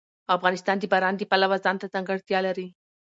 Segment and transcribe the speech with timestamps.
[0.35, 2.67] افغانستان د باران د پلوه ځانته ځانګړتیا لري.